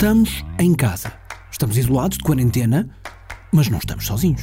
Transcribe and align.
Estamos 0.00 0.42
em 0.58 0.72
casa. 0.72 1.12
Estamos 1.52 1.76
isolados 1.76 2.16
de 2.16 2.24
quarentena, 2.24 2.88
mas 3.52 3.68
não 3.68 3.76
estamos 3.76 4.06
sozinhos. 4.06 4.40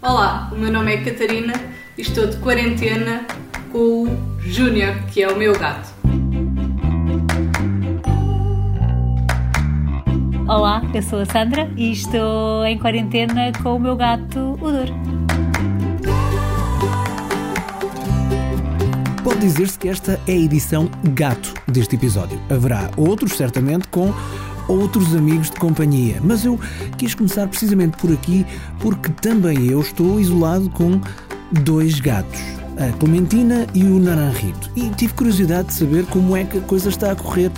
Olá, 0.00 0.48
o 0.50 0.56
meu 0.56 0.72
nome 0.72 0.94
é 0.94 1.04
Catarina 1.04 1.52
e 1.98 2.00
estou 2.00 2.26
de 2.26 2.38
quarentena 2.38 3.26
com 3.70 4.04
o 4.04 4.40
Júnior, 4.40 4.94
que 5.12 5.22
é 5.22 5.28
o 5.28 5.36
meu 5.36 5.52
gato. 5.52 5.92
Olá, 10.48 10.80
eu 10.94 11.02
sou 11.02 11.18
a 11.18 11.26
Sandra 11.26 11.70
e 11.76 11.92
estou 11.92 12.64
em 12.64 12.78
quarentena 12.78 13.52
com 13.62 13.76
o 13.76 13.78
meu 13.78 13.96
gato 13.96 14.54
Udor. 14.62 14.86
Pode 14.86 15.23
dizer-se 19.44 19.78
que 19.78 19.88
esta 19.88 20.18
é 20.26 20.32
a 20.32 20.36
edição 20.36 20.90
gato 21.12 21.52
deste 21.68 21.96
episódio. 21.96 22.40
Haverá 22.48 22.90
outros, 22.96 23.36
certamente, 23.36 23.86
com 23.88 24.12
outros 24.66 25.14
amigos 25.14 25.50
de 25.50 25.56
companhia. 25.56 26.18
Mas 26.22 26.44
eu 26.46 26.58
quis 26.96 27.14
começar 27.14 27.46
precisamente 27.46 27.96
por 27.98 28.10
aqui 28.10 28.46
porque 28.80 29.10
também 29.10 29.66
eu 29.66 29.80
estou 29.80 30.18
isolado 30.18 30.70
com 30.70 30.98
dois 31.62 32.00
gatos. 32.00 32.40
A 32.78 32.90
Clementina 32.96 33.66
e 33.74 33.84
o 33.84 33.98
Naranjito. 33.98 34.70
E 34.74 34.88
tive 34.90 35.12
curiosidade 35.12 35.68
de 35.68 35.74
saber 35.74 36.06
como 36.06 36.34
é 36.34 36.44
que 36.44 36.58
a 36.58 36.62
coisa 36.62 36.88
está 36.88 37.12
a 37.12 37.16
correr 37.16 37.50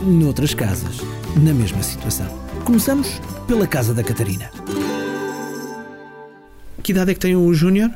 noutras 0.00 0.54
casas, 0.54 0.98
na 1.36 1.52
mesma 1.52 1.82
situação. 1.82 2.26
Começamos 2.64 3.20
pela 3.46 3.66
casa 3.66 3.92
da 3.92 4.02
Catarina. 4.02 4.50
Que 6.82 6.92
idade 6.92 7.10
é 7.10 7.14
que 7.14 7.20
tem 7.20 7.36
o 7.36 7.52
Júnior? 7.52 7.90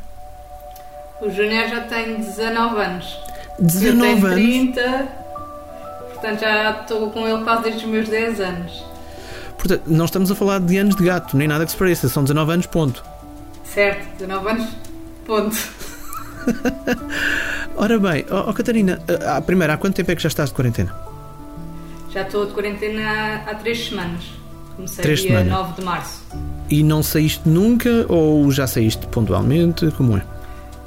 O 1.20 1.30
Júnior 1.30 1.68
já 1.68 1.80
tem 1.82 2.16
19 2.16 2.80
anos. 2.80 3.18
19 3.58 3.86
eu 3.86 4.00
tenho 4.00 4.26
anos. 4.26 4.74
30, 4.74 5.08
portanto 6.12 6.40
já 6.40 6.70
estou 6.80 7.10
com 7.10 7.26
ele 7.26 7.42
quase 7.42 7.62
desde 7.62 7.84
os 7.84 7.90
meus 7.90 8.08
10 8.08 8.40
anos. 8.40 8.84
Portanto, 9.56 9.82
não 9.86 10.04
estamos 10.04 10.30
a 10.30 10.34
falar 10.34 10.60
de 10.60 10.76
anos 10.76 10.94
de 10.94 11.04
gato, 11.04 11.36
nem 11.36 11.48
nada 11.48 11.64
que 11.64 11.70
se 11.70 11.76
pareça, 11.76 12.08
são 12.08 12.22
19 12.22 12.52
anos, 12.52 12.66
ponto. 12.66 13.02
Certo, 13.64 14.06
19 14.18 14.48
anos, 14.48 14.68
ponto. 15.24 15.56
Ora 17.76 17.98
bem, 17.98 18.24
ó 18.30 18.50
ó, 18.50 18.52
Catarina, 18.52 19.00
a, 19.26 19.38
a 19.38 19.40
primeira, 19.40 19.74
há 19.74 19.76
quanto 19.76 19.96
tempo 19.96 20.10
é 20.10 20.16
que 20.16 20.22
já 20.22 20.28
estás 20.28 20.50
de 20.50 20.54
quarentena? 20.54 20.94
Já 22.12 22.22
estou 22.22 22.46
de 22.46 22.52
quarentena 22.52 23.42
há 23.46 23.54
3 23.54 23.88
semanas. 23.88 24.24
Comecei 24.76 25.02
Três 25.02 25.20
dia 25.20 25.30
semanas. 25.30 25.52
9 25.52 25.72
de 25.80 25.84
março. 25.84 26.22
E 26.68 26.82
não 26.82 27.02
saíste 27.02 27.48
nunca 27.48 28.04
ou 28.08 28.50
já 28.52 28.66
saíste 28.66 29.06
pontualmente? 29.06 29.90
Como 29.92 30.16
é? 30.18 30.22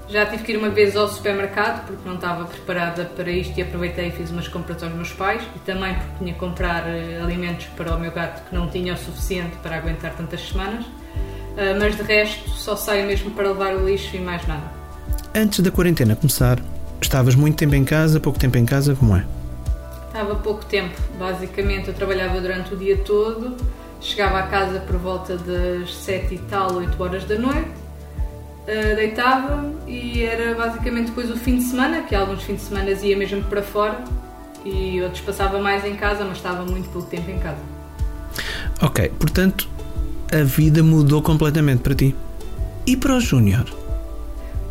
Já 0.09 0.25
tive 0.25 0.43
que 0.43 0.51
ir 0.53 0.57
uma 0.57 0.69
vez 0.69 0.95
ao 0.95 1.07
supermercado 1.07 1.85
porque 1.85 2.07
não 2.07 2.15
estava 2.15 2.45
preparada 2.45 3.05
para 3.05 3.29
isto 3.29 3.57
e 3.57 3.61
aproveitei 3.61 4.07
e 4.07 4.11
fiz 4.11 4.31
umas 4.31 4.47
compras 4.47 4.81
aos 4.81 4.91
meus 4.93 5.11
pais 5.11 5.43
e 5.55 5.59
também 5.59 5.93
porque 5.93 6.11
tinha 6.17 6.33
que 6.33 6.39
comprar 6.39 6.87
eh, 6.87 7.19
alimentos 7.21 7.67
para 7.77 7.95
o 7.95 7.99
meu 7.99 8.11
gato 8.11 8.47
que 8.49 8.55
não 8.55 8.67
tinha 8.67 8.95
o 8.95 8.97
suficiente 8.97 9.55
para 9.61 9.77
aguentar 9.77 10.15
tantas 10.15 10.41
semanas. 10.47 10.83
Ah, 11.59 11.75
mas 11.77 11.95
de 11.95 12.03
resto 12.03 12.49
só 12.49 12.75
saio 12.75 13.05
mesmo 13.05 13.31
para 13.31 13.49
levar 13.49 13.75
o 13.75 13.85
lixo 13.85 14.15
e 14.15 14.19
mais 14.19 14.47
nada. 14.47 14.63
Antes 15.35 15.59
da 15.59 15.69
quarentena 15.69 16.15
começar, 16.15 16.57
estavas 17.01 17.35
muito 17.35 17.57
tempo 17.57 17.75
em 17.75 17.83
casa, 17.83 18.19
pouco 18.19 18.39
tempo 18.39 18.57
em 18.57 18.65
casa, 18.65 18.95
como 18.95 19.15
é? 19.15 19.25
Estava 20.07 20.35
pouco 20.35 20.65
tempo, 20.65 20.99
basicamente 21.19 21.89
eu 21.89 21.93
trabalhava 21.93 22.41
durante 22.41 22.73
o 22.73 22.77
dia 22.77 22.97
todo, 22.97 23.55
chegava 24.01 24.39
a 24.39 24.43
casa 24.43 24.79
por 24.79 24.97
volta 24.97 25.37
das 25.37 25.93
7 25.93 26.33
e 26.33 26.37
tal, 26.39 26.73
8 26.73 27.03
horas 27.03 27.25
da 27.25 27.37
noite, 27.37 27.69
ah, 28.69 28.95
deitava 28.95 29.71
e 29.87 30.21
era 30.23 30.53
basicamente 30.53 31.07
depois 31.07 31.29
o 31.31 31.35
fim 31.35 31.57
de 31.57 31.63
semana, 31.63 32.03
que 32.03 32.13
alguns 32.15 32.43
fins 32.43 32.57
de 32.57 32.61
semana 32.61 32.91
ia 32.91 33.17
mesmo 33.17 33.41
para 33.43 33.61
fora 33.61 34.03
e 34.63 35.01
outros 35.01 35.21
passava 35.21 35.59
mais 35.59 35.83
em 35.85 35.95
casa, 35.95 36.23
mas 36.25 36.37
estava 36.37 36.63
muito 36.65 36.89
pouco 36.89 37.09
tempo 37.09 37.29
em 37.31 37.39
casa. 37.39 37.57
Ok, 38.81 39.11
portanto, 39.19 39.67
a 40.31 40.43
vida 40.43 40.83
mudou 40.83 41.21
completamente 41.21 41.81
para 41.81 41.95
ti. 41.95 42.15
E 42.85 42.95
para 42.95 43.15
o 43.15 43.19
Júnior? 43.19 43.65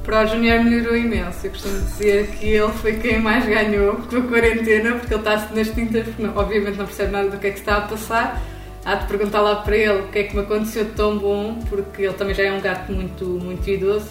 Para 0.04 0.24
o 0.24 0.26
Júnior 0.26 0.64
melhorou 0.64 0.96
imenso. 0.96 1.46
Eu 1.46 1.50
costumo 1.50 1.78
dizer 1.80 2.28
que 2.28 2.46
ele 2.46 2.72
foi 2.72 2.94
quem 2.94 3.20
mais 3.20 3.44
ganhou 3.44 3.96
com 3.96 4.16
a 4.16 4.22
quarentena, 4.22 4.92
porque 4.92 5.12
ele 5.12 5.20
está-se 5.20 5.54
nas 5.54 5.68
tintas, 5.68 6.04
porque 6.04 6.22
não- 6.22 6.36
obviamente 6.36 6.78
não 6.78 6.86
percebe 6.86 7.12
nada 7.12 7.28
do 7.28 7.38
que 7.38 7.46
é 7.46 7.50
que 7.50 7.58
está 7.58 7.76
a 7.76 7.80
passar. 7.82 8.40
Há 8.88 8.94
de 8.94 9.06
perguntar 9.06 9.42
lá 9.42 9.56
para 9.56 9.76
ele 9.76 10.00
o 10.00 10.08
que 10.08 10.18
é 10.18 10.22
que 10.22 10.34
me 10.34 10.40
aconteceu 10.40 10.82
de 10.82 10.92
tão 10.92 11.18
bom, 11.18 11.58
porque 11.68 12.04
ele 12.04 12.14
também 12.14 12.34
já 12.34 12.44
é 12.44 12.52
um 12.52 12.58
gato 12.58 12.90
muito, 12.90 13.26
muito 13.26 13.68
idoso. 13.68 14.08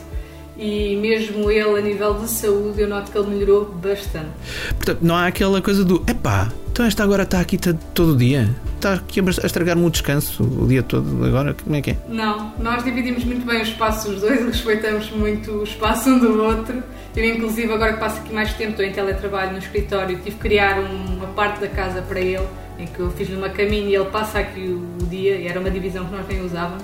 E 0.57 0.95
mesmo 0.95 1.51
ele, 1.51 1.78
a 1.78 1.81
nível 1.81 2.16
de 2.16 2.28
saúde, 2.29 2.81
eu 2.81 2.88
noto 2.88 3.12
que 3.12 3.18
ele 3.18 3.28
melhorou 3.28 3.66
bastante. 3.66 4.29
Portanto, 4.75 5.00
não 5.01 5.16
há 5.16 5.28
aquela 5.28 5.62
coisa 5.62 5.85
do 5.85 6.03
epá, 6.07 6.51
então 6.72 6.85
esta 6.85 7.03
agora 7.03 7.23
está 7.23 7.40
aqui 7.40 7.57
todo 7.57 8.13
o 8.13 8.18
dia? 8.18 8.50
Está 8.75 8.94
aqui 8.94 9.19
a 9.19 9.23
estragar-me 9.45 9.85
o 9.85 9.90
descanso 9.90 10.44
o 10.44 10.68
dia 10.68 10.81
todo 10.84 11.23
agora? 11.25 11.53
Como 11.63 11.75
é 11.75 11.81
que 11.81 11.91
é? 11.91 11.97
Não, 12.09 12.53
nós 12.59 12.84
dividimos 12.84 13.23
muito 13.23 13.45
bem 13.45 13.59
o 13.59 13.63
espaço 13.63 14.09
os 14.09 14.22
dois, 14.22 14.40
respeitamos 14.45 15.09
muito 15.12 15.51
o 15.51 15.63
espaço 15.63 16.09
um 16.09 16.19
do 16.19 16.41
outro. 16.44 16.81
Eu, 17.16 17.25
inclusive, 17.25 17.72
agora 17.74 17.94
que 17.94 18.00
passo 18.00 18.19
aqui 18.19 18.34
mais 18.34 18.53
tempo, 18.53 18.72
estou 18.72 18.85
em 18.85 18.91
teletrabalho 18.91 19.51
no 19.53 19.57
escritório, 19.59 20.16
tive 20.18 20.31
que 20.31 20.35
criar 20.38 20.79
um- 20.79 21.18
uma 21.18 21.28
parte 21.28 21.59
da 21.59 21.68
casa 21.68 22.01
para 22.03 22.19
ele, 22.19 22.45
em 22.78 22.85
que 22.85 23.00
eu 23.00 23.09
fiz-lhe 23.12 23.35
uma 23.35 23.50
caminha 23.50 23.89
e 23.89 23.95
ele 23.95 24.06
passa 24.06 24.38
aqui 24.39 24.59
o 25.01 25.06
dia, 25.06 25.35
e 25.35 25.47
era 25.47 25.59
uma 25.59 25.72
divisão 25.72 26.06
que 26.06 26.12
nós 26.16 26.28
nem 26.28 26.44
usávamos. 26.45 26.84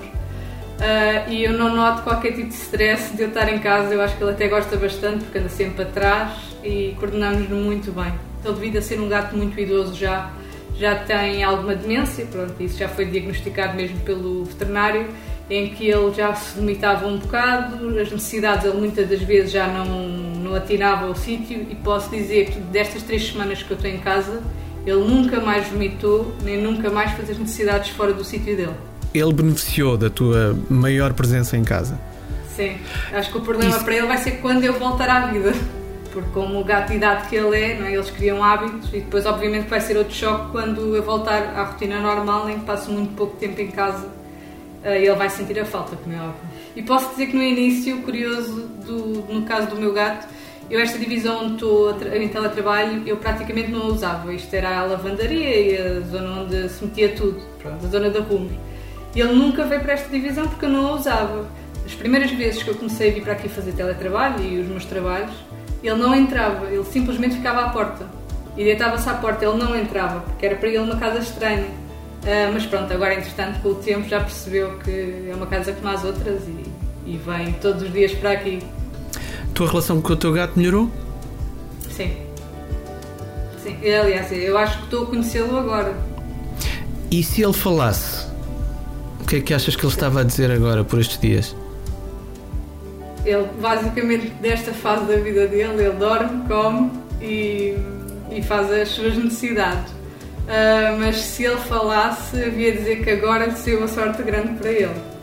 Ah, 0.80 1.28
e 1.28 1.44
eu 1.44 1.52
não 1.52 1.74
noto 1.74 2.02
qualquer 2.02 2.32
tipo 2.32 2.48
de 2.48 2.54
stress 2.54 3.16
de 3.16 3.22
eu 3.22 3.28
estar 3.28 3.48
em 3.52 3.58
casa, 3.58 3.94
eu 3.94 4.02
acho 4.02 4.16
que 4.16 4.22
ele 4.22 4.32
até 4.32 4.48
gosta 4.48 4.76
bastante, 4.76 5.24
porque 5.24 5.38
anda 5.38 5.48
sempre 5.48 5.82
atrás 5.82 6.32
e 6.62 6.94
coordenamos-nos 6.98 7.64
muito 7.64 7.92
bem. 7.92 8.12
Ele, 8.44 8.54
devido 8.54 8.78
a 8.78 8.82
ser 8.82 9.00
um 9.00 9.08
gato 9.08 9.36
muito 9.36 9.58
idoso 9.58 9.94
já, 9.94 10.30
já 10.76 10.96
tem 10.96 11.42
alguma 11.42 11.74
demência, 11.74 12.26
pronto, 12.26 12.54
isso 12.60 12.78
já 12.78 12.88
foi 12.88 13.06
diagnosticado 13.06 13.74
mesmo 13.74 13.98
pelo 14.00 14.44
veterinário, 14.44 15.06
em 15.48 15.70
que 15.70 15.88
ele 15.88 16.12
já 16.14 16.34
se 16.34 16.58
vomitava 16.58 17.06
um 17.06 17.18
bocado, 17.18 17.88
as 17.98 18.10
necessidades 18.10 18.64
ele 18.64 18.78
muitas 18.78 19.08
das 19.08 19.20
vezes 19.20 19.52
já 19.52 19.66
não, 19.66 20.08
não 20.08 20.54
atinava 20.54 21.06
ao 21.06 21.14
sítio 21.14 21.66
e 21.70 21.74
posso 21.74 22.10
dizer 22.10 22.46
que 22.46 22.58
destas 22.58 23.02
três 23.02 23.26
semanas 23.26 23.62
que 23.62 23.70
eu 23.70 23.76
estou 23.76 23.90
em 23.90 23.98
casa, 23.98 24.42
ele 24.86 25.04
nunca 25.04 25.40
mais 25.40 25.66
vomitou, 25.68 26.34
nem 26.42 26.60
nunca 26.60 26.90
mais 26.90 27.12
fez 27.12 27.30
as 27.30 27.38
necessidades 27.38 27.90
fora 27.90 28.12
do 28.12 28.24
sítio 28.24 28.56
dele. 28.56 28.74
Ele 29.14 29.32
beneficiou 29.32 29.96
da 29.96 30.10
tua 30.10 30.58
maior 30.68 31.12
presença 31.14 31.56
em 31.56 31.62
casa. 31.64 31.98
Sim, 32.54 32.76
acho 33.12 33.30
que 33.30 33.38
o 33.38 33.40
problema 33.40 33.70
Isso- 33.74 33.84
para 33.84 33.94
ele 33.94 34.06
vai 34.06 34.18
ser 34.18 34.32
quando 34.40 34.64
eu 34.64 34.72
voltar 34.74 35.08
à 35.08 35.26
vida. 35.26 35.52
Porque 36.12 36.30
como 36.32 36.60
o 36.60 36.64
gato 36.64 36.90
de 36.90 36.96
idade 36.96 37.28
que 37.28 37.34
ele 37.34 37.56
é, 37.60 37.76
não 37.78 37.86
é? 37.86 37.94
eles 37.94 38.08
criam 38.10 38.42
hábitos 38.42 38.88
e 38.90 39.00
depois 39.00 39.26
obviamente 39.26 39.66
vai 39.68 39.80
ser 39.80 39.96
outro 39.96 40.14
choque 40.14 40.52
quando 40.52 40.94
eu 40.94 41.02
voltar 41.02 41.42
à 41.56 41.64
rotina 41.64 42.00
normal 42.00 42.48
em 42.48 42.60
que 42.60 42.64
passo 42.64 42.88
muito 42.92 43.14
pouco 43.16 43.36
tempo 43.36 43.60
em 43.60 43.66
casa 43.68 44.06
eh, 44.84 44.98
ele 45.02 45.14
vai 45.16 45.28
sentir 45.28 45.58
a 45.58 45.64
falta, 45.64 45.96
como 45.96 46.14
é 46.14 46.18
óbvio. 46.20 46.34
E 46.76 46.82
posso 46.82 47.10
dizer 47.10 47.26
que 47.26 47.36
no 47.36 47.42
início, 47.42 47.96
curioso, 48.02 48.60
do, 48.86 49.24
no 49.32 49.42
caso 49.42 49.66
do 49.68 49.76
meu 49.76 49.92
gato, 49.92 50.28
eu 50.70 50.78
esta 50.78 50.98
divisão 50.98 51.44
onde 51.46 51.54
estou 51.54 51.90
a 51.90 52.16
em 52.16 52.28
teletrabalho, 52.28 53.02
eu 53.06 53.16
praticamente 53.16 53.72
não 53.72 53.82
a 53.82 53.86
usava. 53.86 54.32
Isto 54.32 54.54
era 54.54 54.78
a 54.78 54.84
lavandaria 54.84 55.60
e 55.60 55.76
a 55.76 56.00
zona 56.00 56.42
onde 56.42 56.68
se 56.68 56.84
metia 56.84 57.08
tudo, 57.08 57.40
pronto, 57.60 57.84
a 57.84 57.88
zona 57.88 58.08
de 58.08 58.18
arrumos. 58.18 58.52
Ele 59.14 59.32
nunca 59.32 59.64
veio 59.64 59.80
para 59.80 59.92
esta 59.92 60.08
divisão 60.08 60.48
porque 60.48 60.64
eu 60.64 60.70
não 60.70 60.88
a 60.88 60.92
usava. 60.92 61.46
As 61.86 61.94
primeiras 61.94 62.30
vezes 62.30 62.62
que 62.62 62.70
eu 62.70 62.74
comecei 62.74 63.10
a 63.10 63.14
vir 63.14 63.22
para 63.22 63.32
aqui 63.34 63.48
fazer 63.48 63.72
teletrabalho 63.72 64.42
e 64.42 64.58
os 64.58 64.66
meus 64.66 64.84
trabalhos, 64.84 65.32
ele 65.82 65.96
não 65.96 66.14
entrava, 66.14 66.66
ele 66.66 66.84
simplesmente 66.84 67.36
ficava 67.36 67.60
à 67.60 67.68
porta. 67.68 68.08
E 68.56 68.64
deitava-se 68.64 69.08
à 69.08 69.14
porta, 69.14 69.44
ele 69.44 69.56
não 69.56 69.76
entrava, 69.76 70.20
porque 70.20 70.46
era 70.46 70.56
para 70.56 70.68
ele 70.68 70.78
uma 70.78 70.96
casa 70.96 71.18
estranha. 71.18 71.66
Ah, 72.26 72.50
mas 72.52 72.64
pronto, 72.64 72.90
agora 72.92 73.14
entretanto 73.14 73.60
com 73.60 73.68
o 73.70 73.74
tempo 73.74 74.08
já 74.08 74.20
percebeu 74.20 74.78
que 74.78 75.28
é 75.30 75.34
uma 75.34 75.46
casa 75.46 75.72
como 75.72 75.88
as 75.88 76.04
outras 76.04 76.42
e, 76.48 76.64
e 77.06 77.18
vem 77.18 77.52
todos 77.54 77.82
os 77.82 77.92
dias 77.92 78.12
para 78.12 78.32
aqui. 78.32 78.60
Tua 79.52 79.68
relação 79.68 80.00
com 80.00 80.14
o 80.14 80.16
teu 80.16 80.32
gato 80.32 80.54
melhorou? 80.56 80.90
Sim. 81.90 82.16
Sim, 83.62 83.76
aliás, 83.86 84.32
eu 84.32 84.56
acho 84.56 84.78
que 84.78 84.84
estou 84.84 85.04
a 85.04 85.06
conhecê-lo 85.06 85.56
agora. 85.58 85.94
E 87.10 87.22
se 87.22 87.42
ele 87.42 87.52
falasse? 87.52 88.23
O 89.24 89.26
que 89.26 89.36
é 89.36 89.40
que 89.40 89.54
achas 89.54 89.74
que 89.74 89.84
ele 89.84 89.92
estava 89.92 90.20
a 90.20 90.22
dizer 90.22 90.50
agora 90.50 90.84
por 90.84 91.00
estes 91.00 91.18
dias? 91.18 91.56
Ele, 93.24 93.48
basicamente, 93.58 94.28
desta 94.34 94.70
fase 94.72 95.06
da 95.06 95.16
vida 95.16 95.46
dele, 95.46 95.82
ele 95.82 95.92
dorme, 95.92 96.46
come 96.46 96.90
e, 97.22 97.74
e 98.30 98.42
faz 98.42 98.70
as 98.70 98.90
suas 98.90 99.16
necessidades. 99.16 99.94
Ah, 100.46 100.94
mas 100.98 101.16
se 101.16 101.44
ele 101.44 101.56
falasse, 101.56 102.36
havia 102.36 102.72
de 102.72 102.78
dizer 102.78 103.02
que 103.02 103.10
agora 103.10 103.50
saiu 103.52 103.78
uma 103.78 103.88
sorte 103.88 104.22
grande 104.22 104.58
para 104.58 104.70
ele. 104.70 105.14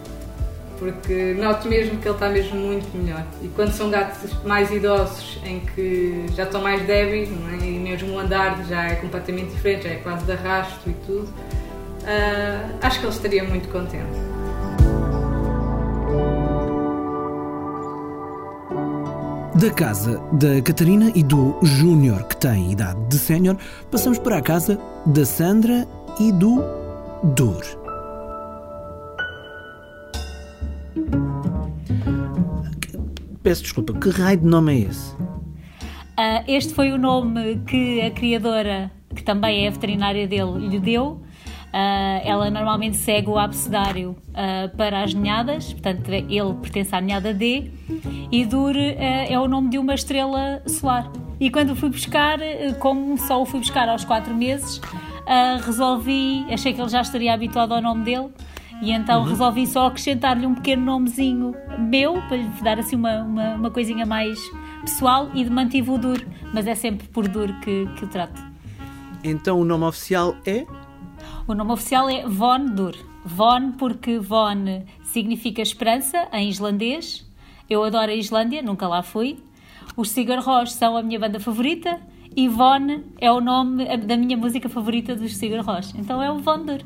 Porque 0.79 1.35
noto 1.39 1.69
mesmo 1.69 1.99
que 1.99 2.07
ele 2.07 2.15
está 2.15 2.27
mesmo 2.27 2.59
muito 2.59 2.97
melhor. 2.97 3.23
E 3.43 3.47
quando 3.49 3.71
são 3.71 3.91
gatos 3.91 4.31
mais 4.43 4.71
idosos, 4.71 5.39
em 5.45 5.59
que 5.59 6.25
já 6.35 6.43
estão 6.43 6.59
mais 6.59 6.81
débeis, 6.87 7.29
é? 7.29 7.65
e 7.65 7.77
mesmo 7.77 8.15
o 8.15 8.19
andar 8.19 8.65
já 8.67 8.87
é 8.87 8.95
completamente 8.95 9.51
diferente, 9.51 9.83
já 9.83 9.91
é 9.91 9.95
quase 9.97 10.25
de 10.25 10.31
arrasto 10.31 10.89
e 10.89 10.93
tudo, 11.05 11.31
ah, 12.05 12.69
acho 12.81 12.99
que 12.99 13.05
ele 13.05 13.13
estaria 13.13 13.43
muito 13.43 13.69
contente. 13.69 14.31
Da 19.55 19.69
casa 19.69 20.19
da 20.31 20.61
Catarina 20.61 21.11
e 21.13 21.21
do 21.21 21.59
Júnior, 21.61 22.23
que 22.23 22.37
tem 22.37 22.71
idade 22.71 22.99
de 23.09 23.19
sénior, 23.19 23.57
passamos 23.91 24.17
para 24.17 24.37
a 24.37 24.41
casa 24.41 24.79
da 25.05 25.23
Sandra 25.23 25.87
e 26.19 26.31
do 26.31 26.63
Dur. 27.35 27.61
Peço 33.43 33.63
desculpa, 33.63 33.93
que 33.93 34.09
raio 34.09 34.37
de 34.37 34.45
nome 34.45 34.73
é 34.73 34.79
esse? 34.89 35.13
Uh, 35.13 36.43
este 36.47 36.73
foi 36.73 36.91
o 36.91 36.97
nome 36.97 37.61
que 37.67 38.01
a 38.01 38.11
criadora, 38.11 38.91
que 39.15 39.23
também 39.23 39.65
é 39.65 39.67
a 39.67 39.71
veterinária 39.71 40.27
dele, 40.27 40.67
lhe 40.69 40.79
deu. 40.79 41.21
Uh, 41.71 42.19
ela 42.25 42.49
normalmente 42.49 42.97
segue 42.97 43.29
o 43.29 43.37
abecedário 43.37 44.09
uh, 44.29 44.75
para 44.75 45.03
as 45.03 45.13
ninhadas, 45.13 45.71
portanto, 45.71 46.09
ele 46.09 46.53
pertence 46.61 46.93
à 46.93 46.99
ninhada 46.99 47.33
D, 47.33 47.71
e 48.29 48.45
Dur 48.45 48.75
é 48.75 49.39
o 49.39 49.47
nome 49.47 49.69
de 49.69 49.77
uma 49.77 49.93
estrela 49.93 50.61
solar. 50.67 51.09
E 51.39 51.49
quando 51.49 51.75
fui 51.75 51.89
buscar, 51.89 52.39
como 52.79 53.17
só 53.17 53.41
o 53.41 53.45
fui 53.45 53.59
buscar 53.59 53.87
aos 53.87 54.03
4 54.03 54.33
meses, 54.33 54.81
resolvi, 55.65 56.45
achei 56.51 56.73
que 56.73 56.81
ele 56.81 56.89
já 56.89 57.01
estaria 57.01 57.33
habituado 57.33 57.73
ao 57.73 57.81
nome 57.81 58.03
dele, 58.03 58.29
e 58.81 58.91
então 58.91 59.21
uhum. 59.21 59.29
resolvi 59.29 59.67
só 59.67 59.87
acrescentar-lhe 59.87 60.45
um 60.45 60.55
pequeno 60.55 60.83
nomezinho 60.83 61.55
meu, 61.77 62.21
para 62.23 62.37
lhe 62.37 62.49
dar 62.61 62.79
assim 62.79 62.95
uma, 62.95 63.21
uma, 63.21 63.55
uma 63.55 63.71
coisinha 63.71 64.05
mais 64.05 64.39
pessoal 64.81 65.29
e 65.33 65.47
mantive 65.49 65.91
o 65.91 65.97
Dur, 65.97 66.21
mas 66.53 66.67
é 66.67 66.75
sempre 66.75 67.07
por 67.07 67.27
Dur 67.27 67.53
que, 67.61 67.87
que 67.95 68.05
o 68.05 68.07
trato. 68.07 68.41
Então 69.23 69.59
o 69.59 69.63
nome 69.63 69.85
oficial 69.85 70.35
é? 70.45 70.65
O 71.51 71.53
nome 71.53 71.73
oficial 71.73 72.09
é 72.09 72.25
Von 72.25 72.65
Dur. 72.67 72.95
Von 73.25 73.73
porque 73.73 74.17
Von 74.17 74.85
significa 75.03 75.61
esperança 75.61 76.29
em 76.31 76.47
islandês. 76.47 77.29
Eu 77.69 77.83
adoro 77.83 78.09
a 78.09 78.15
Islândia, 78.15 78.61
nunca 78.61 78.87
lá 78.87 79.03
fui. 79.03 79.37
Os 79.97 80.11
Sigur 80.11 80.39
Rós 80.39 80.71
são 80.71 80.95
a 80.95 81.03
minha 81.03 81.19
banda 81.19 81.41
favorita 81.41 81.99
e 82.37 82.47
Von 82.47 83.03
é 83.19 83.29
o 83.29 83.41
nome 83.41 83.85
da 83.97 84.15
minha 84.15 84.37
música 84.37 84.69
favorita 84.69 85.13
dos 85.13 85.35
Sigur 85.35 85.59
Rós. 85.59 85.93
Então 85.93 86.23
é 86.23 86.31
o 86.31 86.37
Von 86.37 86.63
Dur. 86.63 86.79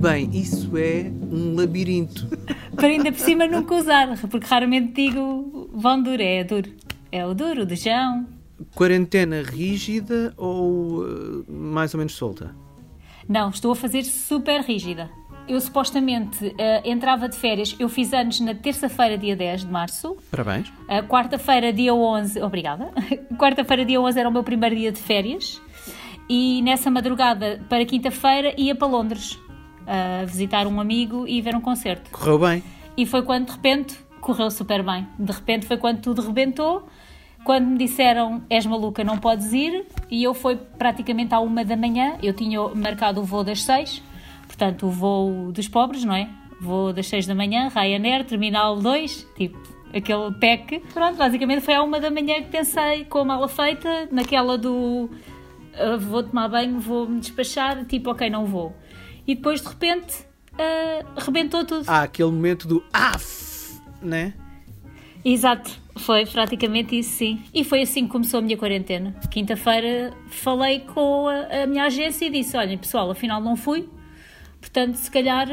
Bem, 0.00 0.30
isso 0.32 0.70
é 0.76 1.10
um 1.32 1.56
labirinto. 1.56 2.28
Para 2.76 2.86
ainda 2.86 3.10
por 3.10 3.18
cima 3.18 3.48
nunca 3.48 3.74
usar, 3.74 4.16
porque 4.30 4.46
raramente 4.46 4.92
digo 4.92 5.68
vão 5.74 6.00
dur, 6.00 6.20
é 6.20 6.44
duro. 6.44 6.85
É 7.10 7.24
o 7.26 7.34
duro, 7.34 7.62
o 7.62 7.66
dejão. 7.66 8.26
Quarentena 8.74 9.42
rígida 9.42 10.32
ou 10.36 11.02
uh, 11.02 11.44
mais 11.48 11.94
ou 11.94 11.98
menos 11.98 12.14
solta? 12.14 12.54
Não, 13.28 13.50
estou 13.50 13.72
a 13.72 13.76
fazer 13.76 14.04
super 14.04 14.60
rígida. 14.62 15.10
Eu 15.48 15.60
supostamente 15.60 16.44
uh, 16.44 16.54
entrava 16.84 17.28
de 17.28 17.36
férias, 17.36 17.76
eu 17.78 17.88
fiz 17.88 18.12
anos 18.12 18.40
na 18.40 18.54
terça-feira, 18.54 19.16
dia 19.16 19.36
10 19.36 19.62
de 19.62 19.70
março. 19.70 20.16
Parabéns. 20.30 20.68
Uh, 20.68 21.06
Quarta-feira, 21.08 21.72
dia 21.72 21.94
11, 21.94 22.40
obrigada. 22.42 22.90
Quarta-feira, 23.38 23.84
dia 23.84 24.00
11 24.00 24.18
era 24.18 24.28
o 24.28 24.32
meu 24.32 24.42
primeiro 24.42 24.74
dia 24.74 24.90
de 24.90 25.00
férias. 25.00 25.60
E 26.28 26.60
nessa 26.62 26.90
madrugada, 26.90 27.64
para 27.68 27.84
quinta-feira, 27.84 28.52
ia 28.56 28.74
para 28.74 28.88
Londres 28.88 29.38
a 29.86 30.24
visitar 30.24 30.66
um 30.66 30.80
amigo 30.80 31.26
e 31.28 31.40
ver 31.40 31.54
um 31.54 31.60
concerto. 31.60 32.10
Correu 32.10 32.38
bem. 32.38 32.62
E 32.96 33.06
foi 33.06 33.22
quando 33.22 33.46
de 33.46 33.52
repente 33.52 33.96
correu 34.26 34.50
super 34.50 34.82
bem. 34.82 35.06
De 35.16 35.30
repente 35.30 35.66
foi 35.66 35.76
quando 35.76 36.00
tudo 36.00 36.20
rebentou. 36.20 36.88
Quando 37.44 37.66
me 37.66 37.78
disseram 37.78 38.42
és 38.50 38.66
maluca, 38.66 39.04
não 39.04 39.18
podes 39.18 39.52
ir, 39.52 39.86
e 40.10 40.24
eu 40.24 40.34
fui 40.34 40.56
praticamente 40.56 41.32
à 41.32 41.38
uma 41.38 41.64
da 41.64 41.76
manhã. 41.76 42.16
Eu 42.20 42.34
tinha 42.34 42.60
marcado 42.74 43.20
o 43.20 43.24
voo 43.24 43.44
das 43.44 43.62
seis, 43.62 44.02
portanto, 44.48 44.86
o 44.86 44.90
voo 44.90 45.52
dos 45.52 45.68
pobres, 45.68 46.04
não 46.04 46.14
é? 46.14 46.28
Voo 46.60 46.92
das 46.92 47.06
seis 47.06 47.24
da 47.24 47.36
manhã, 47.36 47.68
Ryanair, 47.68 48.24
Terminal 48.24 48.80
2, 48.80 49.28
tipo 49.36 49.56
aquele 49.94 50.32
PEC. 50.40 50.82
Pronto, 50.92 51.16
basicamente 51.16 51.60
foi 51.60 51.74
à 51.74 51.82
uma 51.84 52.00
da 52.00 52.10
manhã 52.10 52.42
que 52.42 52.48
pensei, 52.48 53.04
com 53.04 53.20
a 53.20 53.24
mala 53.24 53.46
feita, 53.46 54.08
naquela 54.10 54.58
do 54.58 55.08
uh, 55.08 55.98
vou 56.00 56.24
tomar 56.24 56.48
banho, 56.48 56.80
vou 56.80 57.08
me 57.08 57.20
despachar, 57.20 57.84
tipo, 57.84 58.10
ok, 58.10 58.28
não 58.28 58.44
vou 58.44 58.74
e 59.26 59.34
depois 59.34 59.60
de 59.60 59.68
repente 59.68 60.24
uh, 60.52 61.20
rebentou 61.20 61.64
tudo. 61.64 61.84
Há 61.88 62.02
aquele 62.02 62.30
momento 62.30 62.68
do 62.68 62.82
AF, 62.92 63.55
né? 64.00 64.32
Exato, 65.24 65.70
foi 65.96 66.24
praticamente 66.24 66.98
isso, 66.98 67.16
sim. 67.16 67.42
E 67.52 67.64
foi 67.64 67.82
assim 67.82 68.04
que 68.04 68.12
começou 68.12 68.38
a 68.38 68.42
minha 68.42 68.56
quarentena. 68.56 69.14
Quinta-feira 69.30 70.12
falei 70.28 70.80
com 70.80 71.26
a, 71.26 71.62
a, 71.62 71.66
minha 71.66 71.84
agência 71.84 72.26
e 72.26 72.30
disse: 72.30 72.56
Olhem, 72.56 72.78
pessoal, 72.78 73.10
afinal 73.10 73.40
não 73.40 73.56
fui, 73.56 73.88
portanto, 74.60 74.94
se 74.94 75.10
calhar 75.10 75.48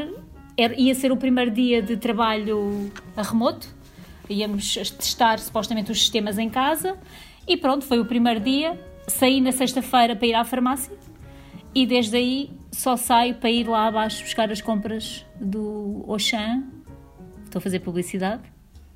era, 0.56 0.80
ia 0.80 0.94
ser 0.94 1.10
o 1.10 1.16
primeiro 1.16 1.50
dia 1.50 1.82
de 1.82 1.96
trabalho 1.96 2.92
a 3.16 3.22
remoto, 3.22 3.66
íamos 4.30 4.74
testar 4.74 5.38
supostamente 5.40 5.90
os 5.90 5.98
sistemas 5.98 6.38
em 6.38 6.48
casa, 6.48 6.96
e 7.46 7.56
pronto, 7.56 7.84
foi 7.84 7.98
o 7.98 8.04
primeiro 8.04 8.40
dia. 8.40 8.78
Saí 9.06 9.38
na 9.38 9.52
sexta-feira 9.52 10.16
para 10.16 10.26
ir 10.26 10.34
à 10.34 10.44
farmácia 10.44 10.96
e 11.74 11.84
desde 11.84 12.16
aí 12.16 12.50
só 12.70 12.96
saio 12.96 13.34
para 13.34 13.50
ir 13.50 13.68
lá 13.68 13.88
abaixo 13.88 14.22
buscar 14.22 14.50
as 14.50 14.60
compras 14.60 15.26
do 15.38 16.04
Auchan. 16.08 16.62
Estou 17.54 17.60
a 17.60 17.62
fazer 17.62 17.78
publicidade. 17.78 18.42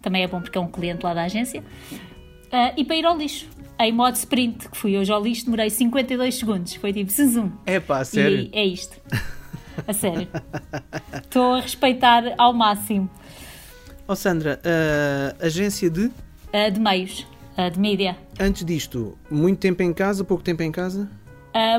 Também 0.03 0.25
é 0.25 0.27
bom 0.27 0.41
porque 0.41 0.59
é 0.59 0.61
um 0.61 0.67
cliente 0.67 1.05
lá 1.05 1.15
da 1.15 1.23
agência. 1.23 1.61
Uh, 1.61 2.75
e 2.77 2.85
para 2.85 2.97
ir 2.97 3.07
ao 3.07 3.17
lixo. 3.17 3.47
Em 3.79 3.93
modo 3.93 4.17
sprint, 4.17 4.69
que 4.69 4.77
fui 4.77 4.99
hoje 4.99 5.13
ao 5.13 5.23
lixo, 5.23 5.45
demorei 5.45 5.71
52 5.71 6.35
segundos. 6.35 6.75
Foi 6.75 6.93
tipo 6.93 7.09
zoom. 7.09 7.53
É 7.65 7.79
pá, 7.79 8.05
sério? 8.05 8.51
E 8.53 8.59
é 8.59 8.65
isto. 8.65 9.01
A 9.87 9.93
sério. 9.93 10.27
Estou 11.23 11.55
a 11.55 11.61
respeitar 11.61 12.35
ao 12.37 12.53
máximo. 12.53 13.09
Ó 14.09 14.13
oh 14.13 14.17
Sandra, 14.17 14.59
uh, 14.59 15.47
agência 15.47 15.89
de? 15.89 16.07
Uh, 16.07 16.73
de 16.73 16.81
meios, 16.81 17.25
uh, 17.57 17.71
de 17.71 17.79
mídia. 17.79 18.17
Antes 18.41 18.65
disto, 18.65 19.17
muito 19.31 19.61
tempo 19.61 19.85
em 19.85 19.93
casa, 19.93 20.25
pouco 20.25 20.43
tempo 20.43 20.65
em 20.65 20.73
casa? 20.73 21.09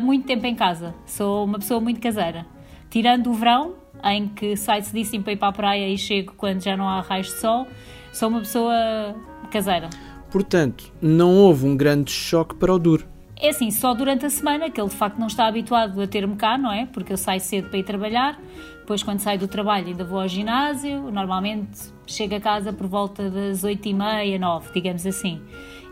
muito 0.01 0.25
tempo 0.25 0.45
em 0.45 0.55
casa. 0.55 0.93
Sou 1.05 1.45
uma 1.45 1.59
pessoa 1.59 1.79
muito 1.81 1.99
caseira. 1.99 2.45
Tirando 2.89 3.29
o 3.29 3.33
verão, 3.33 3.75
em 4.03 4.27
que 4.27 4.55
saio 4.55 4.83
cedíssimo 4.83 5.23
para 5.23 5.33
ir 5.33 5.37
para 5.37 5.47
a 5.49 5.51
praia 5.51 5.89
e 5.89 5.97
chego 5.97 6.33
quando 6.35 6.63
já 6.63 6.75
não 6.75 6.87
há 6.87 7.01
raios 7.01 7.27
de 7.27 7.39
sol, 7.39 7.67
sou 8.11 8.29
uma 8.29 8.39
pessoa 8.39 9.15
caseira. 9.51 9.89
Portanto, 10.31 10.91
não 11.01 11.35
houve 11.35 11.65
um 11.65 11.75
grande 11.75 12.11
choque 12.11 12.55
para 12.55 12.73
o 12.73 12.79
duro. 12.79 13.07
É 13.41 13.49
assim, 13.49 13.71
só 13.71 13.93
durante 13.93 14.25
a 14.25 14.29
semana, 14.29 14.69
que 14.69 14.81
ele 14.81 14.89
de 14.89 14.95
facto 14.95 15.17
não 15.17 15.27
está 15.27 15.47
habituado 15.47 16.01
a 16.01 16.07
ter-me 16.07 16.35
cá, 16.35 16.57
não 16.57 16.71
é? 16.71 16.85
Porque 16.85 17.13
eu 17.13 17.17
saio 17.17 17.39
cedo 17.39 17.69
para 17.69 17.79
ir 17.79 17.83
trabalhar, 17.83 18.39
depois 18.79 19.01
quando 19.01 19.19
saio 19.19 19.39
do 19.39 19.47
trabalho 19.47 19.87
ainda 19.87 20.03
vou 20.03 20.19
ao 20.19 20.27
ginásio, 20.27 21.09
normalmente 21.11 21.79
chego 22.05 22.35
a 22.35 22.41
casa 22.41 22.73
por 22.73 22.87
volta 22.87 23.29
das 23.29 23.63
8h30, 23.63 24.37
9 24.37 24.73
digamos 24.73 25.05
assim. 25.05 25.41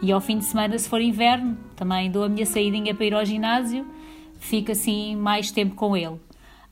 E 0.01 0.11
ao 0.11 0.19
fim 0.19 0.39
de 0.39 0.45
semana, 0.45 0.77
se 0.77 0.89
for 0.89 0.99
inverno, 0.99 1.57
também 1.75 2.11
dou 2.11 2.23
a 2.23 2.29
minha 2.29 2.45
saídinha 2.45 2.93
para 2.93 3.05
ir 3.05 3.13
ao 3.13 3.23
ginásio, 3.23 3.85
fico 4.39 4.71
assim 4.71 5.15
mais 5.15 5.49
tempo 5.49 5.75
com 5.75 5.95
ele. 5.95 6.19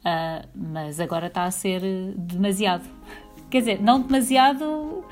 Uh, 0.05 0.47
mas 0.53 0.99
agora 0.99 1.27
está 1.27 1.45
a 1.45 1.51
ser 1.51 1.81
demasiado. 2.15 2.83
Quer 3.49 3.59
dizer, 3.59 3.81
não 3.81 4.01
demasiado 4.01 4.63
uh, 4.63 5.03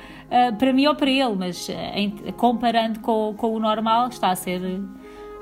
para 0.58 0.72
mim 0.72 0.86
ou 0.86 0.96
para 0.96 1.10
ele, 1.10 1.36
mas 1.36 1.68
uh, 1.68 1.72
em, 1.96 2.12
comparando 2.38 3.00
com, 3.00 3.34
com 3.36 3.56
o 3.56 3.60
normal, 3.60 4.10
está 4.10 4.30
a 4.30 4.36
ser 4.36 4.62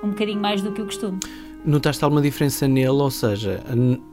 um 0.04 0.10
bocadinho 0.10 0.40
mais 0.40 0.62
do 0.62 0.72
que 0.72 0.82
o 0.82 0.86
costume. 0.86 1.20
Notaste 1.66 2.04
alguma 2.04 2.22
diferença 2.22 2.68
nele? 2.68 2.88
Ou 2.88 3.12
seja, 3.12 3.62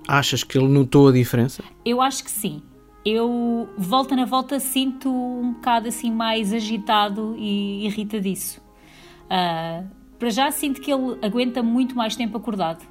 achas 0.07 0.45
que 0.45 0.59
ele 0.59 0.69
notou 0.69 1.09
a 1.09 1.13
diferença? 1.13 1.63
Eu 1.85 2.03
acho 2.03 2.25
que 2.25 2.31
sim 2.31 2.63
eu 3.11 3.69
volta 3.79 4.15
na 4.15 4.25
volta 4.25 4.61
sinto 4.61 5.11
um 5.11 5.53
bocado 5.55 5.89
assim 5.89 6.11
mais 6.11 6.53
agitado 6.53 7.35
e 7.39 7.87
irritadiço. 7.87 8.61
Uh, 9.25 9.87
para 10.19 10.31
já 10.31 10.51
sinto 10.51 10.81
que 10.81 10.93
ele 10.93 11.17
aguenta 11.23 11.63
muito 11.63 11.97
mais 11.97 12.17
tempo 12.17 12.37
acordado. 12.37 12.85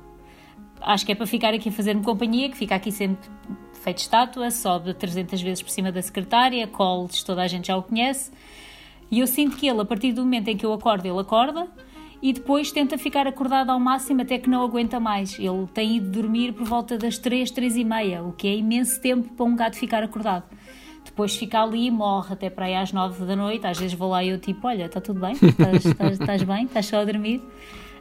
Acho 0.81 1.05
que 1.05 1.11
é 1.11 1.15
para 1.15 1.25
ficar 1.25 1.53
aqui 1.53 1.69
a 1.69 1.71
fazer-me 1.71 2.03
companhia, 2.03 2.49
que 2.49 2.57
fica 2.57 2.75
aqui 2.75 2.91
sempre 2.91 3.29
feito 3.73 3.99
estátua, 3.99 4.51
sobe 4.51 4.93
300 4.93 5.41
vezes 5.41 5.61
por 5.61 5.69
cima 5.69 5.91
da 5.91 6.01
secretária, 6.01 6.67
calls, 6.67 7.23
toda 7.23 7.41
a 7.41 7.47
gente 7.47 7.67
já 7.67 7.77
o 7.77 7.83
conhece. 7.83 8.31
E 9.09 9.19
eu 9.19 9.27
sinto 9.27 9.55
que 9.55 9.67
ele, 9.67 9.81
a 9.81 9.85
partir 9.85 10.11
do 10.11 10.21
momento 10.23 10.49
em 10.49 10.57
que 10.57 10.65
eu 10.65 10.73
acordo, 10.73 11.05
ele 11.05 11.19
acorda 11.19 11.67
e 12.21 12.33
depois 12.33 12.71
tenta 12.71 12.97
ficar 12.97 13.27
acordado 13.27 13.69
ao 13.69 13.79
máximo 13.79 14.21
até 14.21 14.37
que 14.37 14.49
não 14.49 14.63
aguenta 14.63 14.99
mais. 14.99 15.37
Ele 15.39 15.67
tem 15.73 15.97
ido 15.97 16.09
dormir 16.09 16.53
por 16.53 16.65
volta 16.65 16.97
das 16.97 17.17
3, 17.17 17.49
3 17.51 17.77
e 17.77 17.83
meia, 17.83 18.23
o 18.23 18.33
que 18.33 18.47
é 18.47 18.55
imenso 18.55 18.99
tempo 19.01 19.33
para 19.33 19.45
um 19.45 19.55
gato 19.55 19.77
ficar 19.77 20.03
acordado. 20.03 20.45
Depois 21.05 21.35
fica 21.35 21.61
ali 21.61 21.87
e 21.87 21.91
morre 21.91 22.33
até 22.33 22.49
para 22.49 22.65
aí 22.65 22.75
às 22.75 22.91
9 22.91 23.25
da 23.25 23.35
noite. 23.35 23.65
Às 23.65 23.79
vezes 23.79 23.97
vou 23.97 24.09
lá 24.09 24.23
e 24.23 24.29
eu 24.29 24.39
tipo, 24.39 24.67
olha, 24.67 24.85
está 24.85 24.99
tudo 24.99 25.21
bem? 25.21 25.33
Estás, 25.33 26.43
bem? 26.43 26.65
Estás 26.65 26.85
só 26.85 26.97
a 26.97 27.05
dormir? 27.05 27.41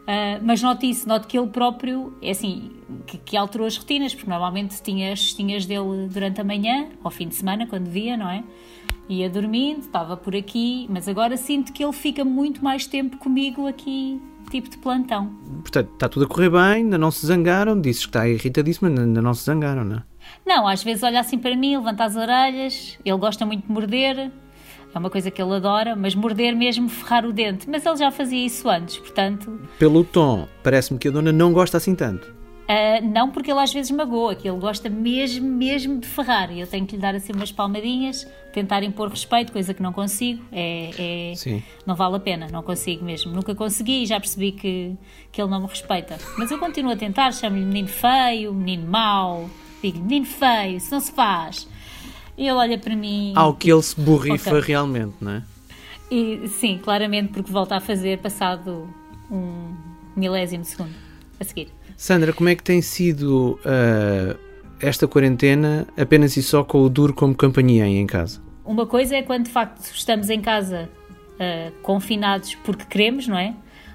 Uh, 0.07 0.39
mas 0.43 0.63
noto 0.63 0.87
isso, 0.87 1.09
noto 1.09 1.27
que 1.27 1.37
ele 1.37 1.49
próprio, 1.49 2.17
é 2.23 2.31
assim, 2.31 2.71
que, 3.07 3.19
que, 3.19 3.37
alterou 3.37 3.67
as 3.67 3.77
rotinas, 3.77 4.15
porque 4.15 4.31
normalmente 4.31 4.81
tinha 4.81 5.13
as 5.13 5.21
cestinhas 5.21 5.67
dele 5.67 6.09
durante 6.09 6.41
a 6.41 6.45
manhã, 6.45 6.89
ao 7.03 7.11
fim 7.11 7.27
de 7.27 7.35
semana, 7.35 7.67
quando 7.67 7.89
via, 7.89 8.17
não 8.17 8.31
é? 8.31 8.45
ia 9.09 9.31
dormindo, 9.31 9.81
estava 9.81 10.17
por 10.17 10.35
aqui, 10.35 10.87
mas 10.91 11.09
agora 11.09 11.37
sinto 11.37 11.73
que 11.73 11.85
ele 11.85 11.93
fica 11.93 12.25
muito 12.25 12.63
mais 12.63 12.87
tempo 12.87 13.17
comigo 13.19 13.67
aqui, 13.67 14.21
tipo 14.51 14.69
de 14.69 14.79
plantão. 14.79 15.33
Portanto, 15.61 15.91
está 15.93 16.09
tudo 16.09 16.25
a 16.25 16.29
correr 16.29 16.51
bem, 16.51 16.61
ainda 16.61 16.99
não 16.99 17.11
se 17.11 17.27
zangaram, 17.27 17.81
dizes 17.81 18.03
que 18.03 18.11
está 18.11 18.29
irritadíssimo, 18.29 18.91
mas 18.91 19.01
ainda 19.01 19.23
não 19.23 19.35
se 19.35 19.45
zangaram, 19.45 19.85
não 19.85 19.97
é? 19.99 20.03
Não, 20.45 20.67
às 20.67 20.83
vezes 20.83 21.03
olha 21.03 21.21
assim 21.21 21.39
para 21.39 21.57
mim, 21.57 21.77
levanta 21.77 22.05
as 22.05 22.17
orelhas, 22.17 22.99
ele 23.05 23.19
gosta 23.19 23.47
muito 23.47 23.65
de 23.65 23.73
morder, 23.73 24.33
é 24.97 24.99
uma 24.99 25.11
coisa 25.11 25.31
que 25.31 25.41
ele 25.41 25.55
adora, 25.55 25.95
mas 25.95 26.15
morder 26.15 26.57
mesmo, 26.57 26.89
ferrar 26.89 27.27
o 27.27 27.33
dente. 27.33 27.69
Mas 27.69 27.85
ele 27.85 27.97
já 27.97 28.11
fazia 28.11 28.45
isso 28.45 28.69
antes, 28.69 28.97
portanto. 28.97 29.61
Pelo 29.79 30.03
tom, 30.03 30.49
parece-me 30.63 30.99
que 30.99 31.09
a 31.09 31.11
dona 31.11 31.31
não 31.31 31.53
gosta 31.53 31.77
assim 31.77 31.95
tanto. 31.95 32.35
Uh, 32.67 33.07
não 33.07 33.31
porque 33.31 33.53
ele 33.53 33.61
às 33.61 33.73
vezes 33.73 33.93
magoa, 33.93 34.35
que 34.35 34.49
ele 34.49 34.59
gosta 34.59 34.89
mesmo, 34.89 35.47
mesmo 35.47 36.01
de 36.01 36.07
ferrar. 36.07 36.51
E 36.51 36.61
eu 36.61 36.67
tenho 36.67 36.85
que 36.87 36.97
lhe 36.97 37.03
dar 37.03 37.15
assim 37.15 37.33
umas 37.33 37.53
palmadinhas, 37.53 38.27
tentar 38.53 38.83
impor 38.83 39.09
respeito, 39.09 39.53
coisa 39.53 39.75
que 39.75 39.83
não 39.83 39.93
consigo. 39.93 40.43
É, 40.51 41.31
é 41.31 41.35
Sim. 41.37 41.63
Não 41.85 41.95
vale 41.95 42.17
a 42.17 42.21
pena, 42.21 42.49
não 42.51 42.63
consigo 42.63 43.05
mesmo. 43.05 43.31
Nunca 43.33 43.55
consegui 43.55 44.03
e 44.03 44.07
já 44.07 44.19
percebi 44.19 44.51
que, 44.51 44.97
que 45.31 45.41
ele 45.41 45.51
não 45.51 45.61
me 45.61 45.67
respeita. 45.67 46.19
Mas 46.39 46.51
eu 46.51 46.59
continuo 46.59 46.93
a 46.93 46.97
tentar, 46.97 47.33
chamo-lhe 47.33 47.65
menino 47.65 47.89
feio, 47.89 48.53
menino 48.53 48.91
mau, 48.91 49.49
digo 49.83 49.99
menino 50.01 50.27
feio, 50.27 50.79
isso 50.79 50.91
não 50.91 51.01
se 51.01 51.13
faz. 51.13 51.69
E 52.37 52.43
ele 52.43 52.53
olha 52.53 52.79
para 52.79 52.95
mim. 52.95 53.33
Ao 53.35 53.55
que 53.55 53.71
ele 53.71 53.83
se 53.83 53.99
borrifa 53.99 54.51
okay. 54.51 54.61
realmente, 54.61 55.15
não 55.21 55.33
é? 55.33 55.43
E, 56.11 56.47
sim, 56.49 56.79
claramente, 56.83 57.33
porque 57.33 57.51
volta 57.51 57.77
a 57.77 57.81
fazer 57.81 58.19
passado 58.19 58.89
um 59.31 59.75
milésimo 60.15 60.63
de 60.63 60.69
segundo 60.69 60.95
a 61.41 61.45
seguir. 61.45 61.69
Sandra, 61.97 62.33
como 62.33 62.49
é 62.49 62.55
que 62.55 62.63
tem 62.63 62.81
sido 62.83 63.59
uh, 63.65 64.39
esta 64.81 65.09
quarentena 65.09 65.87
apenas 65.97 66.37
e 66.37 66.43
só 66.43 66.63
com 66.63 66.83
o 66.83 66.89
duro 66.89 67.15
como 67.15 67.35
companhia 67.35 67.87
em 67.87 68.07
casa? 68.07 68.41
Uma 68.65 68.87
coisa 68.87 69.17
é 69.17 69.23
quando 69.23 69.45
de 69.45 69.51
facto 69.51 69.83
estamos 69.93 70.29
em 70.29 70.41
casa 70.41 70.89
uh, 71.35 71.73
confinados 71.83 72.55
porque 72.57 72.85
queremos, 72.85 73.27
não 73.27 73.39
é? 73.39 73.55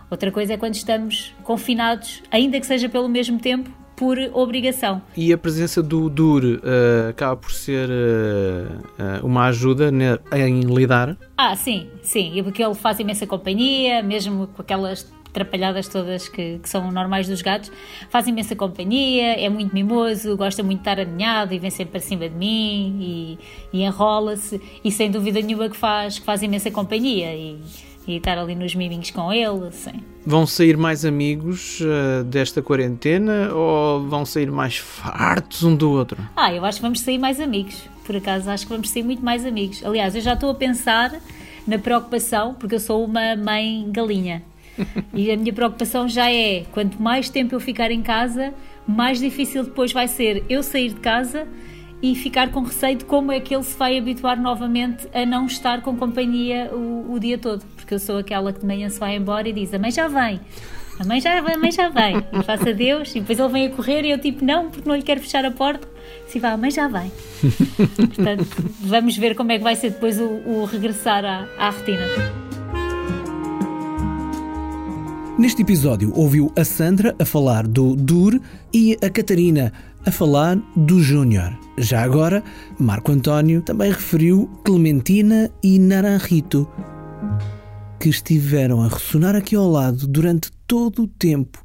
Outra 0.10 0.31
coisa 0.31 0.53
é 0.53 0.57
quando 0.57 0.75
estamos 0.75 1.33
confinados, 1.43 2.21
ainda 2.29 2.60
que 2.60 2.65
seja 2.65 2.89
pelo 2.89 3.07
mesmo 3.07 3.39
tempo, 3.39 3.69
por 4.01 4.17
obrigação. 4.34 5.00
E 5.15 5.31
a 5.31 5.38
presença 5.38 5.84
do 5.84 6.10
DUR 6.10 6.43
uh, 6.43 7.10
acaba 7.12 7.36
por 7.36 7.51
ser 7.51 7.88
uh, 7.88 9.24
uma 9.24 9.46
ajuda 9.46 9.91
em 10.36 10.62
lidar? 10.62 11.15
Ah, 11.38 11.55
sim, 11.55 11.88
sim, 12.01 12.41
porque 12.43 12.63
ele 12.63 12.74
faz 12.74 13.00
imensa 13.00 13.27
companhia, 13.27 14.01
mesmo 14.01 14.48
com 14.48 14.60
aquelas 14.63 15.08
atrapalhadas 15.29 15.88
todas 15.88 16.27
que, 16.27 16.58
que, 16.58 16.67
são 16.67 16.91
normais 16.91 17.27
dos 17.27 17.43
gatos, 17.43 17.72
faz 18.10 18.25
imensa 18.25 18.55
companhia, 18.55 19.39
é 19.39 19.48
muito 19.50 19.72
mimoso, 19.72 20.36
gosta 20.36 20.63
muito 20.63 20.79
de 20.79 20.89
estar 20.89 21.00
aninhado 21.00 21.53
e 21.53 21.60
vem 21.60 21.70
sempre 21.70 21.91
para 21.91 22.01
cima 22.01 22.27
de 22.27 22.36
mim 22.36 22.98
e, 23.00 23.39
e 23.72 23.84
enrola-se 23.84 24.60
e 24.84 24.91
sem 24.91 25.12
dúvida 25.12 25.39
nenhuma 25.41 25.70
que 25.70 25.77
faz, 25.77 26.17
que 26.17 26.25
faz 26.25 26.41
imensa 26.41 26.72
companhia 26.72 27.36
e, 27.36 27.62
e 28.08 28.17
estar 28.17 28.38
ali 28.38 28.55
nos 28.55 28.75
miminhos 28.75 29.12
com 29.12 29.31
ele, 29.31 29.72
sim. 29.72 30.01
Vão 30.25 30.46
sair 30.46 30.77
mais 30.77 31.03
amigos 31.03 31.79
uh, 31.81 32.24
desta 32.24 32.62
quarentena 32.62 33.53
ou 33.53 34.08
vão 34.08 34.25
sair 34.25 34.51
mais 34.51 34.77
fartos 34.77 35.63
um 35.63 35.75
do 35.75 35.91
outro? 35.91 36.17
Ah, 36.36 36.53
eu 36.53 36.63
acho 36.63 36.77
que 36.77 36.84
vamos 36.84 37.01
sair 37.01 37.17
mais 37.17 37.39
amigos. 37.39 37.89
Por 38.05 38.15
acaso 38.15 38.50
acho 38.50 38.65
que 38.65 38.72
vamos 38.72 38.89
sair 38.89 39.03
muito 39.03 39.24
mais 39.24 39.46
amigos. 39.46 39.84
Aliás, 39.84 40.15
eu 40.15 40.22
já 40.22 40.34
estou 40.34 40.51
a 40.51 40.55
pensar 40.55 41.20
na 41.67 41.79
preocupação, 41.79 42.53
porque 42.53 42.75
eu 42.75 42.79
sou 42.79 43.03
uma 43.03 43.36
mãe 43.36 43.88
galinha. 43.89 44.43
E 45.13 45.29
a 45.29 45.38
minha 45.38 45.53
preocupação 45.53 46.08
já 46.08 46.31
é: 46.31 46.63
quanto 46.72 47.01
mais 47.01 47.29
tempo 47.29 47.53
eu 47.53 47.60
ficar 47.60 47.91
em 47.91 48.01
casa, 48.01 48.53
mais 48.88 49.20
difícil 49.20 49.63
depois 49.63 49.91
vai 49.91 50.08
ser 50.08 50.43
eu 50.50 50.63
sair 50.63 50.89
de 50.89 51.00
casa 51.00 51.46
e 52.01 52.15
ficar 52.15 52.51
com 52.51 52.62
receio 52.62 52.98
de 52.98 53.05
como 53.05 53.31
é 53.31 53.39
que 53.39 53.53
ele 53.53 53.63
se 53.63 53.77
vai 53.77 53.98
habituar 53.98 54.41
novamente 54.41 55.08
a 55.13 55.25
não 55.25 55.46
estar 55.46 55.81
com 55.81 55.96
companhia 55.96 56.72
o, 56.74 57.13
o 57.13 57.20
dia 57.20 57.38
todo. 57.38 57.63
Porque 57.75 57.93
eu 57.93 58.00
sou 58.00 58.17
aquela 58.17 58.51
que 58.51 58.60
de 58.60 58.65
manhã 58.65 58.89
se 58.89 59.00
vai 59.00 59.15
embora 59.15 59.48
e 59.48 59.53
diz: 59.53 59.74
A 59.74 59.79
mãe 59.79 59.91
já 59.91 60.08
vem. 60.08 60.39
A 61.00 61.05
mãe 61.05 61.20
já 61.20 61.41
vem, 61.41 61.55
a 61.55 61.58
mãe 61.58 61.72
já 61.72 61.89
vem. 61.89 62.17
E 62.31 62.43
faço 62.43 62.70
adeus. 62.70 63.15
E 63.15 63.20
depois 63.20 63.39
ele 63.39 63.50
vem 63.50 63.67
a 63.67 63.70
correr 63.72 64.05
e 64.05 64.12
eu 64.12 64.20
tipo, 64.20 64.43
não, 64.43 64.70
porque 64.70 64.88
não 64.88 64.96
lhe 64.96 65.01
quero 65.01 65.20
fechar 65.20 65.46
a 65.46 65.51
porta. 65.51 65.88
Se 66.27 66.39
vai, 66.39 66.51
a 66.51 66.58
mãe 66.58 66.72
já 66.72 66.88
vem. 66.88 67.12
Portanto, 67.96 68.48
vamos 68.79 69.17
ver 69.17 69.36
como 69.36 69.51
é 69.51 69.58
que 69.58 69.63
vai 69.63 69.75
ser 69.75 69.91
depois 69.91 70.20
o, 70.20 70.25
o 70.25 70.65
regressar 70.65 71.25
à, 71.25 71.48
à 71.58 71.70
rotina. 71.70 72.05
Neste 75.39 75.63
episódio 75.63 76.12
ouviu 76.15 76.51
a 76.55 76.63
Sandra 76.63 77.15
a 77.17 77.25
falar 77.25 77.65
do 77.65 77.96
Dur 77.96 78.39
e 78.72 78.96
a 79.01 79.10
Catarina 79.10 79.74
a 80.05 80.12
falar 80.12 80.58
do 80.75 81.01
Júnior. 81.01 81.58
Já 81.77 82.03
agora, 82.03 82.43
Marco 82.79 83.12
António 83.12 83.62
também 83.62 83.91
referiu 83.91 84.48
Clementina 84.63 85.50
e 85.63 85.79
Naranjito, 85.79 86.67
que 88.00 88.10
estiveram 88.10 88.81
a 88.81 88.88
ressonar 88.88 89.36
aqui 89.36 89.55
ao 89.55 89.70
lado 89.70 90.08
durante 90.08 90.51
todo 90.65 91.03
o 91.03 91.08
tempo 91.08 91.63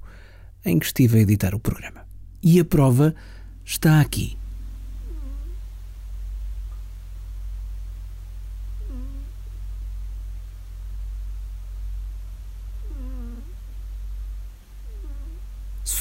em 0.65 0.79
que 0.79 0.87
estive 0.87 1.19
a 1.19 1.23
editar 1.23 1.55
o 1.55 1.61
programa. 1.61 2.07
E 2.43 2.61
a 2.61 2.65
prova 2.65 3.15
está 3.65 4.01
aqui. 4.01 4.37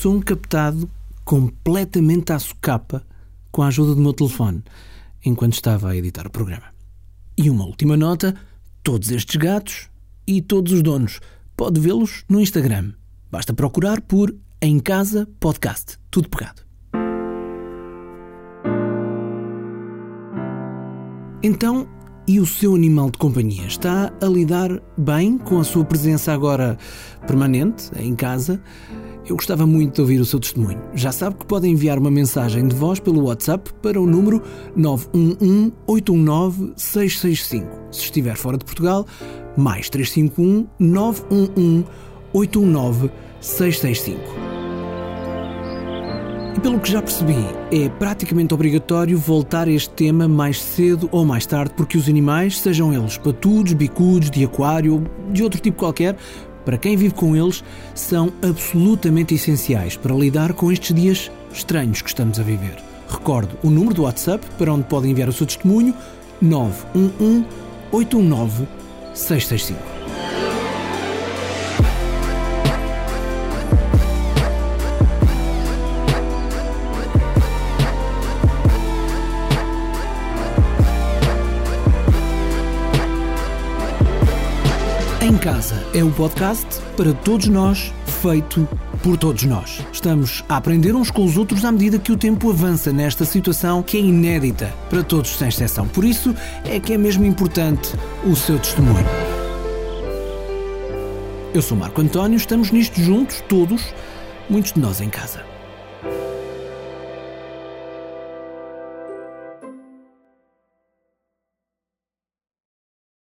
som 0.05 0.21
captado 0.21 0.87
completamente 1.25 2.31
à 2.31 2.39
socapa 2.39 3.05
com 3.51 3.63
a 3.63 3.67
ajuda 3.67 3.95
do 3.95 4.01
meu 4.01 4.13
telefone 4.13 4.63
enquanto 5.25 5.53
estava 5.53 5.89
a 5.89 5.95
editar 5.95 6.27
o 6.27 6.29
programa. 6.29 6.65
E 7.37 7.49
uma 7.49 7.65
última 7.65 7.97
nota: 7.97 8.35
todos 8.83 9.11
estes 9.11 9.35
gatos 9.35 9.89
e 10.27 10.41
todos 10.41 10.71
os 10.71 10.81
donos 10.81 11.19
pode 11.57 11.79
vê-los 11.79 12.23
no 12.29 12.39
Instagram. 12.39 12.93
Basta 13.29 13.53
procurar 13.53 14.01
por 14.01 14.33
Em 14.61 14.79
Casa 14.79 15.27
Podcast. 15.39 15.97
Tudo 16.09 16.29
pegado. 16.29 16.63
Então, 21.43 21.87
e 22.27 22.39
o 22.39 22.45
seu 22.45 22.73
animal 22.73 23.11
de 23.11 23.19
companhia 23.19 23.67
está 23.67 24.11
a 24.19 24.25
lidar 24.25 24.81
bem 24.97 25.37
com 25.37 25.59
a 25.59 25.63
sua 25.63 25.85
presença 25.85 26.33
agora 26.33 26.75
permanente 27.27 27.91
em 27.99 28.15
casa? 28.15 28.59
Eu 29.27 29.35
gostava 29.35 29.65
muito 29.65 29.95
de 29.95 30.01
ouvir 30.01 30.19
o 30.21 30.25
seu 30.25 30.39
testemunho. 30.39 30.79
Já 30.93 31.11
sabe 31.11 31.37
que 31.37 31.45
pode 31.47 31.67
enviar 31.67 31.97
uma 31.97 32.11
mensagem 32.11 32.67
de 32.67 32.75
voz 32.75 32.99
pelo 32.99 33.23
WhatsApp 33.23 33.73
para 33.81 33.99
o 33.99 34.05
número 34.05 34.41
911 34.75 35.73
819 35.87 36.73
665. 36.75 37.67
Se 37.91 38.01
estiver 38.01 38.35
fora 38.35 38.55
de 38.55 38.65
Portugal, 38.65 39.07
mais 39.57 39.89
351 39.89 40.67
911 40.77 41.85
819 42.33 43.11
665. 43.41 44.19
E 46.55 46.59
pelo 46.59 46.79
que 46.79 46.91
já 46.91 47.01
percebi, 47.01 47.35
é 47.71 47.89
praticamente 47.89 48.53
obrigatório 48.53 49.17
voltar 49.17 49.67
a 49.67 49.71
este 49.71 49.89
tema 49.89 50.27
mais 50.27 50.61
cedo 50.61 51.09
ou 51.11 51.25
mais 51.25 51.47
tarde, 51.47 51.73
porque 51.75 51.97
os 51.97 52.07
animais, 52.07 52.59
sejam 52.59 52.93
eles 52.93 53.17
patudos, 53.17 53.73
bicudos, 53.73 54.29
de 54.29 54.45
aquário 54.45 54.93
ou 54.93 55.31
de 55.33 55.43
outro 55.43 55.59
tipo 55.59 55.77
qualquer, 55.77 56.15
para 56.65 56.77
quem 56.77 56.97
vive 56.97 57.13
com 57.13 57.35
eles, 57.35 57.63
são 57.93 58.33
absolutamente 58.41 59.35
essenciais 59.35 59.95
para 59.95 60.15
lidar 60.15 60.53
com 60.53 60.71
estes 60.71 60.93
dias 60.93 61.31
estranhos 61.53 62.01
que 62.01 62.09
estamos 62.09 62.39
a 62.39 62.43
viver. 62.43 62.75
Recordo 63.07 63.57
o 63.63 63.69
número 63.69 63.93
do 63.93 64.03
WhatsApp 64.03 64.45
para 64.57 64.73
onde 64.73 64.85
podem 64.85 65.11
enviar 65.11 65.29
o 65.29 65.33
seu 65.33 65.45
testemunho: 65.45 65.93
911 66.41 67.45
819 67.91 68.67
665. 69.13 69.94
Casa 85.45 85.75
é 85.93 86.03
um 86.03 86.11
podcast 86.11 86.65
para 86.97 87.13
todos 87.13 87.47
nós, 87.47 87.93
feito 88.19 88.67
por 89.03 89.15
todos 89.15 89.43
nós. 89.43 89.79
Estamos 89.93 90.43
a 90.49 90.57
aprender 90.57 90.95
uns 90.95 91.11
com 91.11 91.23
os 91.23 91.37
outros 91.37 91.63
à 91.63 91.71
medida 91.71 91.99
que 91.99 92.11
o 92.11 92.17
tempo 92.17 92.49
avança 92.49 92.91
nesta 92.91 93.25
situação 93.25 93.83
que 93.83 93.95
é 93.95 93.99
inédita 93.99 94.73
para 94.89 95.03
todos 95.03 95.37
sem 95.37 95.47
exceção. 95.47 95.87
Por 95.87 96.03
isso 96.03 96.33
é 96.63 96.79
que 96.79 96.93
é 96.93 96.97
mesmo 96.97 97.25
importante 97.25 97.93
o 98.23 98.35
seu 98.35 98.57
testemunho. 98.57 99.05
Eu 101.53 101.61
sou 101.61 101.77
Marco 101.77 102.01
António, 102.01 102.37
estamos 102.37 102.71
nisto 102.71 102.99
juntos, 102.99 103.43
todos, 103.47 103.93
muitos 104.49 104.73
de 104.73 104.79
nós 104.79 104.99
em 104.99 105.11
casa. 105.11 105.54